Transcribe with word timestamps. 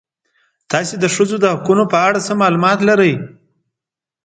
تاسې 0.71 0.95
د 0.99 1.05
ښځو 1.15 1.35
د 1.39 1.45
حقونو 1.53 1.83
په 1.91 1.97
اړه 2.07 2.19
څه 2.27 2.33
معلومات 2.41 2.79
لرئ؟ 2.89 3.13